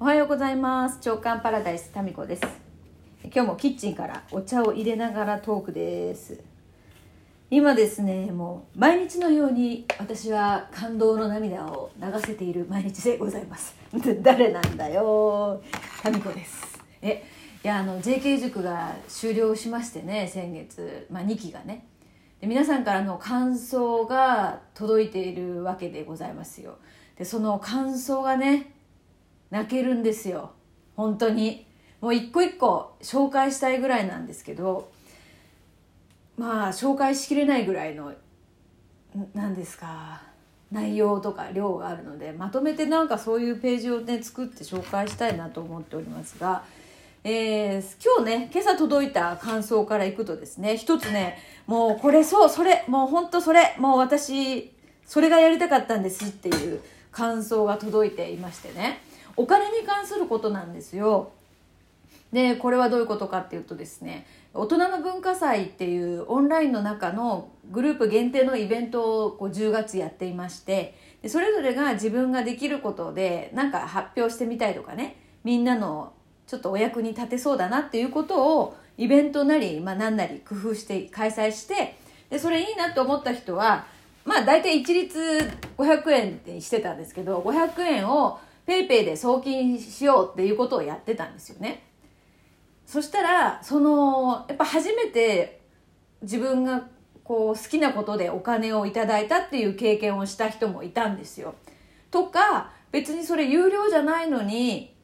[0.00, 0.98] おはようございます。
[1.00, 2.42] 長官パラダイスタミコです。
[3.32, 6.42] 今日もキッチンからお茶を入れながらトークです。
[7.48, 13.76] 今ですねもう毎日のように私は感動の涙を流せている毎日でございます。
[14.20, 15.62] 誰なんだよ
[16.02, 16.82] タミコです。
[17.00, 17.24] え
[17.62, 21.86] いやあの JK 塾が終了しましてね先月、まあ、2期がね。
[22.40, 26.78] で皆さんからの感想が届いているわけでございますよ。
[27.16, 28.73] でその感想がね
[29.54, 30.50] 泣けるんですよ。
[30.96, 31.64] 本当に。
[32.00, 34.90] もう一個一個紹介したいぐらいなんですけど
[36.36, 38.12] まあ紹介しきれないぐらいの
[39.32, 40.20] 何ですか
[40.70, 46.64] 内容とか量があるのでまとめてなんかそういうページをね作って紹介したいなと思っておりますが、
[47.22, 54.74] えー、今日ね今朝届いた感想からいくとですね一つねもうこれそうそれもうほんとそれもう私
[55.06, 59.13] それがやりたかったんですっていう感想が届いていましてね。
[59.36, 61.32] お金に関することなんですよ。
[62.32, 76.12] でこれはどういうことかっていうとですね大人の文化祭っていうオンラインの中のグループ限定のイベントをこう10月やっていましてでそれぞれが自分ができることで何か発表してみたいとかねみんなの
[76.48, 81.96] ちょっとお役に立てそうだなっていうことをイベントなり、まあ、何なり工夫して開催して
[82.30, 83.86] でそれいいなと思った人は
[84.24, 91.84] まあ大体一律500円にしてたんですけど500円を PayPay で送金しようっていうことをやってたんですよね。
[92.86, 95.60] そしたらそのやっぱ初めて
[96.22, 96.86] 自分が
[97.24, 101.54] こう好きなことでお金をいただいたっていう経験をした人もいたんですよ。
[102.10, 104.94] とか別にそれ有料じゃないのに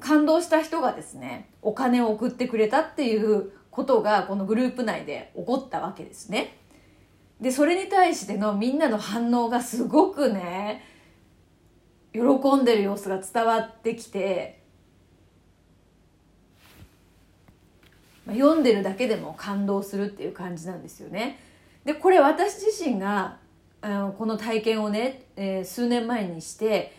[0.00, 6.56] 感動した人がですねお金を送ってくれたっていうことがこのグループ内で起こったわけですね。
[7.40, 10.84] でそれに対してのみんなの反応がすごくね
[12.12, 12.20] 喜
[12.56, 14.60] んでる様子が伝わってきて、
[18.26, 21.38] まあ、読んでるだけでも感動するっていう感じなんですよね。
[21.84, 23.38] でこれ私自身が
[23.80, 26.94] あのこの体験をね、えー、数年前にして、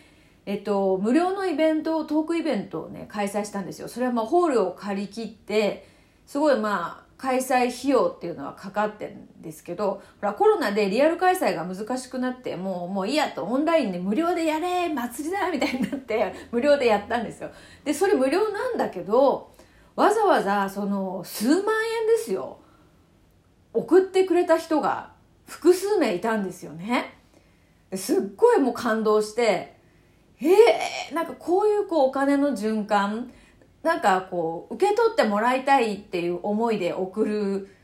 [0.46, 3.88] えっと、無料のイベントトークイベントをね開催したんですよ。
[3.88, 5.88] それはまあホールを借り切って
[6.26, 17.52] すごいまあ開催費用っていうのはかかってるんですけどほらコロナでリアル開催が難しくなってもうもういいやとオンラインで無料でやれ祭りだみたいになって 無料でやったんですよ。
[17.86, 19.52] でそれ無料なんだけど
[19.96, 22.58] わざわざその数万円ですよ。
[23.72, 25.12] 送ってくれた人が
[25.46, 27.14] 複数名いたんですよね。
[27.94, 29.76] すっごいもう感動して
[30.42, 33.32] えー、なんかこういうこうお金の循環
[33.84, 37.76] なんかこう受け取ってもらいたいっていう思いで送る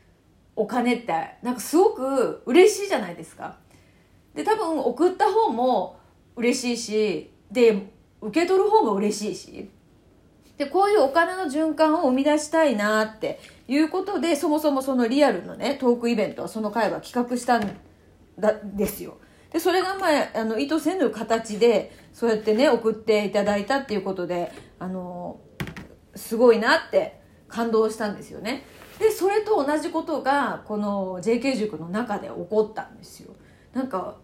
[0.54, 3.56] お金ってなんかすごく嬉しいじゃないですか。
[4.34, 5.98] で多分送った方も
[6.36, 9.70] 嬉しいしで受け取る方も嬉しいし
[10.56, 17.76] でこういうお金の循環を生み出したいなっていうことでそもそもそのリアルのねトークイベントはその会は企画したん
[18.38, 19.18] だですよ。
[19.52, 25.40] でそれがまああの意図せぬ形でそうやってね送っていただいたっていうことであの
[26.18, 28.64] すごいなって感動したんですよね。
[28.98, 33.32] でそれと同じことがこの JK 塾の中で起こったんですよ。
[33.72, 34.16] なんか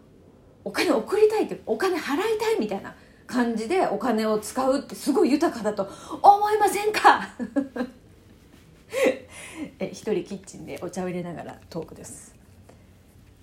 [0.63, 2.93] お金送りたいってお金払いたいみたいな
[3.27, 5.87] 感じでお金を使うってすごい豊かだと
[6.21, 7.29] 思いませんか？
[9.79, 12.35] え一人キッチンでお茶を入れながらトークです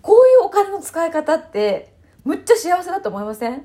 [0.02, 1.92] こういうお金の使い方って
[2.24, 3.64] むっちゃ幸せだと思いません？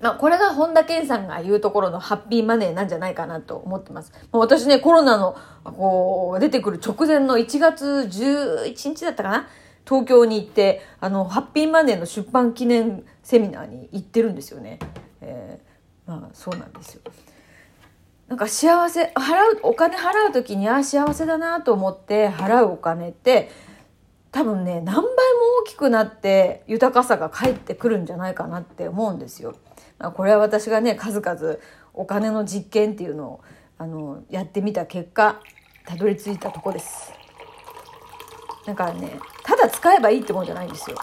[0.00, 4.12] まあ、これが本田健さんが言うところのハッピーマネーなんじゃないかなと思ってます。
[4.30, 9.48] もう私ね、コロナの、こう、出てくる直前の1月11日だったかな？
[9.88, 14.80] 東京に行って、あの、ハッピーマネーの出版記念セミナーに行ってるんですよね。
[15.20, 17.00] えー、まあ、そうなんですよ。
[18.28, 23.50] なんか幸せ、払う、お金払う時に、ああ、幸せだなと思って払うお金って、
[24.32, 25.10] 多分ね、何倍も
[25.62, 29.54] 大きくなって豊かさが返ってくるんじゃないかなって思うんですよ。
[29.98, 31.56] これは私がね数々
[31.94, 33.40] お金の実験っていうのを
[33.78, 35.40] あのやってみた結果
[35.86, 37.12] たどり着いたとこです。
[38.66, 40.96] だからねただ使えばいいってもんじゃないんですよ。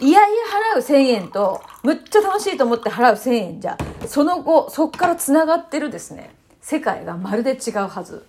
[0.00, 0.44] いやいや
[0.76, 8.26] 払う1,000円とむっちゃ楽しいと思って払う1,000円じゃその後そっからつながってるですね世界がまるで違うはず。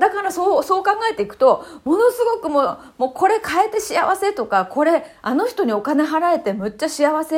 [0.00, 7.36] だからそうそう考えていくとものすごくもうもうこれ変えて幸せとかこれあの人にお金払えてむっちゃ幸せ？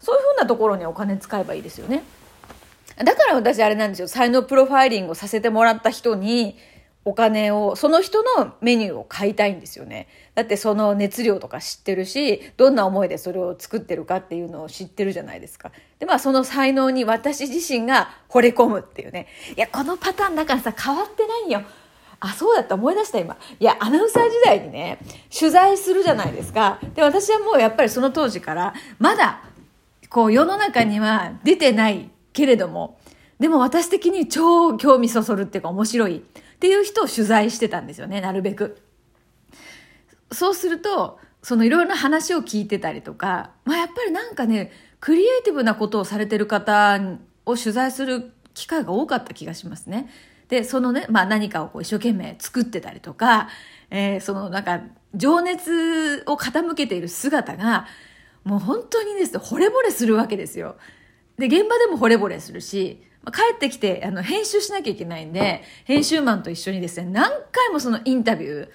[0.00, 2.02] そういうふうなところにお金使えばいいですよね。
[2.96, 6.56] だから私あれなんですよ才能プロファイリングをさせてもらった人に
[7.04, 10.06] お金を、その人のメニューを買いたいんですよね。
[10.36, 15.72] だってその熱量とか知ってるし、どんな思いでそれを作ってるかっていうのを知ってるじゃないですか。
[15.98, 19.26] で、まあその才能に私自身が惚れ込むっていうね。
[19.56, 21.62] いや、このパターンだからさ、変わってないよ。
[22.24, 23.36] あ、そうだった思い出した今。
[23.58, 24.98] いや、アナウンサー時代にね、
[25.36, 26.78] 取材するじゃないですか。
[26.94, 29.42] で、私はもうやっぱりその当時から、まだ、
[30.08, 32.98] こう世の中には出てないけれども、
[33.40, 36.18] でも私的に超興味そそるっていうか面白い。
[36.18, 36.22] っ
[36.60, 38.80] ていう人を取材してたんですよね、なるべく。
[40.30, 44.70] そうすると、そのいろいろな話を聞いてたりとか、まあやっぱりなんかね、
[45.00, 47.00] クリエイティブなことをされてる方
[47.46, 50.08] を取材する機会が多かった気がしますね。
[50.52, 53.48] で、そのね、まあ何かをこう一生懸命作ってたりとか、
[53.88, 54.82] えー、そのなんか
[55.14, 57.86] 情熱を傾けている姿が、
[58.44, 60.76] もう本当にですね、惚れ惚れするわけですよ。
[61.38, 68.68] で、現場でも惚れ惚れするし、帰ってきて、あの、編集しなきゃいけないんで、編集マンと一緒にですね、何回もそのインタビュー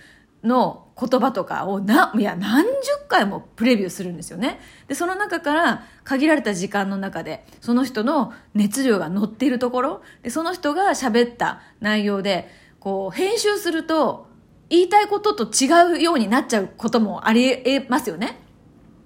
[0.43, 2.71] の言葉とかをな、いや、何十
[3.07, 4.59] 回もプレビューするんですよね。
[4.87, 12.49] で、その中から限られた時間の中で、その人の熱量が乗っているところ、で、その人が喋った内容で、
[12.79, 14.27] こう、編集すると、
[14.69, 18.39] 言いたいことと違うようになっちゃうこともありえますよね。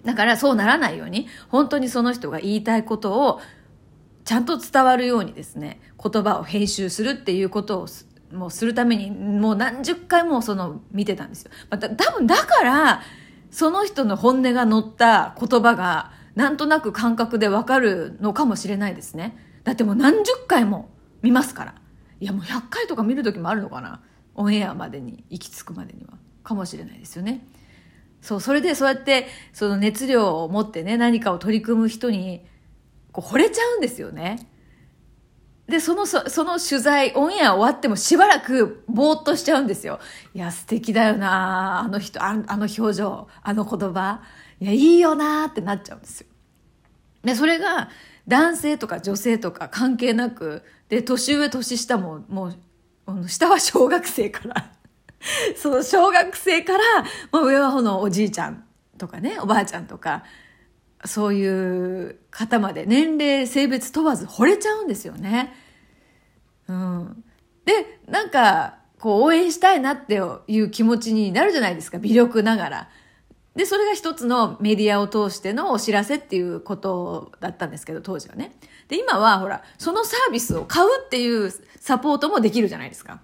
[0.03, 3.41] だからそうならないように、本当にその人が言いたいことを
[4.25, 7.87] ちゃんと伝わるようにですね、言葉を編集するっていうことを
[8.33, 11.51] もうするために、もう何十回もその見てたんですよ。
[11.69, 13.01] また多分だから、
[13.49, 19.37] その人の本音が乗った言葉が、なんとなく感覚でわかるのかもしれないですね。
[19.63, 20.89] だってもう何十回も
[21.21, 21.75] 見ますから。
[22.19, 24.01] いやもう100回とか見る時もあるのかな。
[24.35, 26.13] オンエアまでに行き着くまでには。
[26.43, 27.45] かもしれないですよね。
[28.21, 32.45] そう、それでそうやって、その熱量を持ってね、何かを取り組む人に、
[33.11, 34.50] こう惚れちゃうんですよね。
[35.71, 39.99] で、その、その取材、オンエア終わってもしばらくぼーっとしちゃうんですよ。
[40.35, 44.21] いや、素敵だよなあの人、あのあの表情、あの言葉。
[44.59, 46.27] いや、いいよなってなっちゃうんですよ。
[47.23, 47.89] で、それが
[48.27, 52.53] 男性とか女性とか関係なく、で、年上、年下も、も
[53.07, 54.71] う、下は小学生から
[55.55, 56.83] その小学生から、
[57.31, 58.65] まあ、上はこのおじいちゃん
[58.97, 60.23] とかね、おばあちゃんとか、
[61.05, 65.53] そういう方まで年齢、性別問わず惚れちゃうんですよね。
[66.67, 67.23] うん。
[67.65, 72.89] で、なんか、こう応援したいなっていう気持ちになるじゃないですか、微力ながら。
[73.55, 78.55] で、それが一つのメディアを通してのお知らせっていうことだったんですけど、当時はね。
[78.87, 83.21] で、今はほら、そのサービスを買うっていうサポートもできるじゃないですか。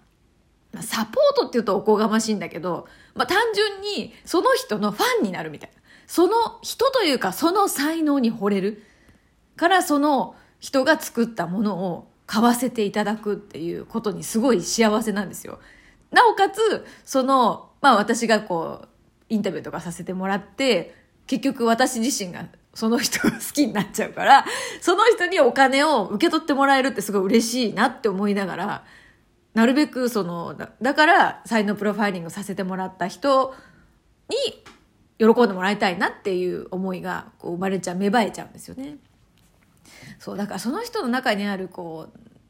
[0.81, 5.81] サポートって言うとおこがましいんだけど、まあ単純にその人のファンになるみたいな。
[6.07, 8.83] その人というかその才能に惚れる
[9.55, 15.59] からその人が作ったものを買わせていただくっていうことにすごい幸せなんですよ。
[16.11, 18.87] なおかつ、その、まあ私がこう、
[19.29, 20.93] インタビューとかさせてもらって、
[21.25, 24.45] 結局私自身がその人が好きになっちゃうから、
[24.81, 28.85] その人にお金を受け取ってもらえるってすごい嬉しいなって思いながら、
[29.53, 33.55] なるべくその、だだから才能プロファイリングさせてもらった人
[34.29, 34.35] に
[35.17, 38.97] 喜んでもらいたいなっていう思いがこう生まれちゃう芽生えちゃうんですよね。
[40.19, 42.09] そうだからその人の中にあるこ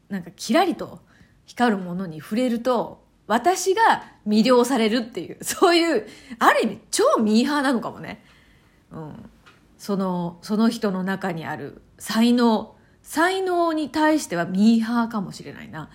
[0.09, 0.99] うなんかキラリと
[1.45, 6.07] 光るものに触れると私が魅了されるっていう そういう
[6.39, 8.23] ある意味超ミーハーなのかもね。
[8.91, 9.29] うん、
[9.77, 15.89] そのその人の中にある才能才能に対してはミーハーかもしれないな。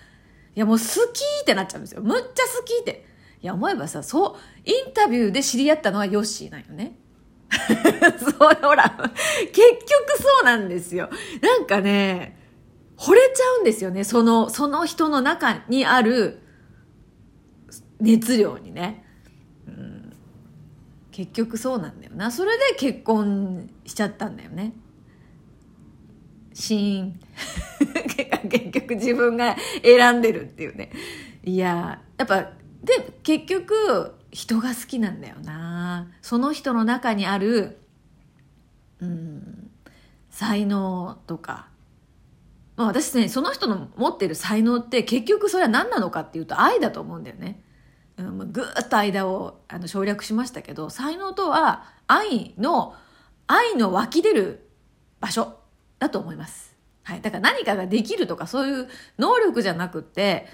[0.55, 2.01] いやもう好きってなっちゃうんですよ。
[2.01, 3.13] むっちゃ好きって。
[3.43, 6.95] いや、思えばさ、そう、インタビューで知り合ったのはヨッシーなんよね。
[8.19, 11.09] そう、ほら、結局そうなんですよ。
[11.41, 12.37] なんかね、
[12.97, 14.03] 惚れちゃうんですよね。
[14.03, 16.41] その、その人の中にある
[17.99, 19.05] 熱量にね。
[19.67, 20.13] うん、
[21.11, 22.31] 結局そうなんだよな。
[22.31, 24.73] それで結婚しちゃったんだよね。
[26.53, 27.19] シーン。
[28.49, 30.91] 結局自分が選んでるっていうね。
[31.43, 32.51] いや、やっぱ
[32.83, 35.72] で結局人が好きなんだよな
[36.21, 37.79] その人の中にある
[38.99, 39.71] うん
[40.29, 41.67] 才能とか、
[42.75, 47.61] まあ、私ねその人の持ってる才能って結局それは何なのかっていうと愛だと思うんだよね。
[48.17, 52.95] うん、ぐーっと間をあの省略しましたけど才能とは愛の
[53.47, 54.69] 愛の湧き出る
[55.19, 55.57] 場所
[55.99, 56.75] だと思います。
[57.03, 58.87] はい、だから何かができるとかそういう
[59.19, 60.47] 能力じゃなくって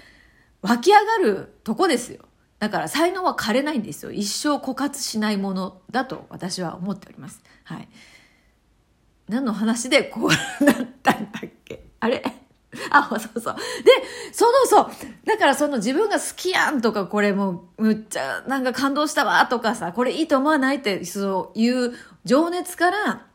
[0.62, 2.24] 湧き上がるとこですよ。
[2.60, 4.12] だから才能は枯れないんですよ。
[4.12, 7.42] 一生枯渇しないものだと私は思っております。
[7.64, 7.88] はい。
[9.28, 10.28] 何の話でこ
[10.60, 11.84] うなったんだっけ？
[12.00, 12.22] あれ？
[12.90, 13.54] あ、そうそう。
[13.82, 13.90] で、
[14.32, 14.90] そのそう、
[15.26, 23.26] だからその自分が好きやんとか、これもう、むっちゃ、なんか感動したわとかさ、これいいと思わないって、そういう情熱から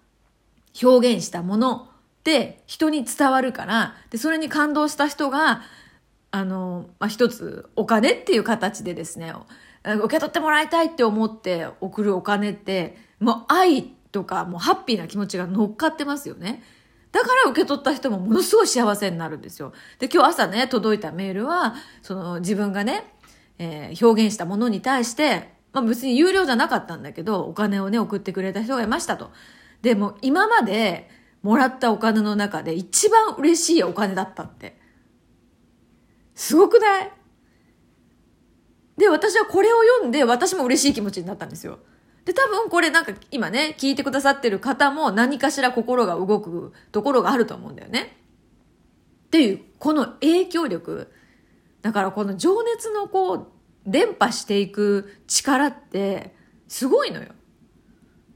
[0.82, 1.90] 表現したもの
[2.20, 5.64] って人に伝わるから、で、それに感動した人が、
[6.36, 9.34] あの、まあ、一つお金っていう形でですね、
[9.86, 16.62] 受け取ってもらいたいって思って送るお金って、もう愛とかもうハッピーな気持ちが乗っかってますよね。
[17.14, 19.72] だから受け取った人もものすごい幸せになるんですよ。
[19.98, 23.14] で、今日朝ね、届いたメールは、その自分がね、
[23.58, 29.32] えー、表現したものに対して、まあ別に有料じゃなかったんだけど、お金をね、送ってくれた人がいましたと。
[29.82, 31.10] でも今まで
[31.44, 34.84] もらったお金の中で一番嬉しいお金だったって。
[36.36, 37.12] すごくない？
[38.98, 41.80] で、私はこれを読んで私も嬉しい気持ちになったんですよ。
[42.24, 48.18] で、多分これなんか今ね、聞いてくださってる方も何かしら心が動くところがあると思うんだよね。
[49.28, 51.12] っていう、この影響力。
[51.82, 53.48] だからこの情熱のこう、
[53.86, 56.34] 伝播していく力って
[56.68, 57.28] すごいのよ。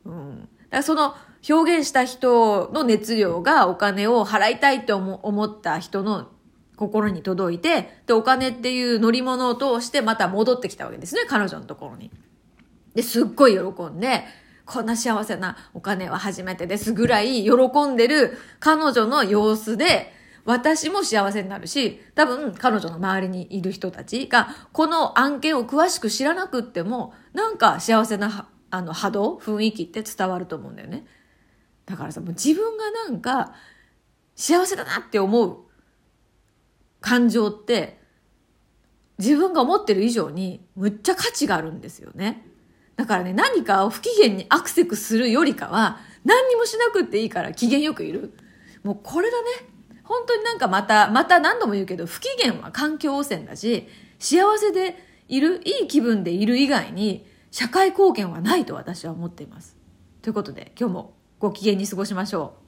[0.06, 0.42] うん。
[0.42, 1.16] だからその
[1.50, 6.30] 表現した人の熱量がお金を払いたいって思った人の
[6.80, 12.10] 心に届いて、で、お金っていう乗り物を通してまた戻ってきたわけですね、彼女のところに。
[12.96, 14.24] で、すっごい喜んで、
[14.66, 17.52] こんな幸せなお金は初めてですぐらい喜
[17.86, 20.14] んでる彼女の様子で、
[20.46, 31.06] 私も幸せになるし、多分彼女の周りにいる人たちが、この案件を詳しく知らなくっても、なんか幸せなあの波動、雰囲気って伝わると思うんだよね。
[31.86, 33.54] だからさ、もう自分がなんか
[34.36, 35.69] 幸せだなって思う
[37.02, 38.00] 感情って
[39.18, 42.46] 自分が思ってる以上にむっちゃ価値があるんですよね。
[42.96, 48.34] だからね、何かを不機嫌にアクセクするよりかは、何にもしなくていいから機嫌よくいる。
[48.84, 49.48] もうこれだね。
[50.04, 53.88] 本当になんかまた、また何度も言うけど、不機嫌は環境汚染だし、
[54.20, 59.78] 幸せでいる、いい気分でいる以外に、社会貢献はないと私は思っています。
[60.22, 62.59] ということで、今日もご機嫌に過ごしましょう。